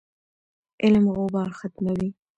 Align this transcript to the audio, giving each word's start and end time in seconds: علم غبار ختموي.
علم 0.83 1.05
غبار 1.15 1.49
ختموي. 1.59 2.09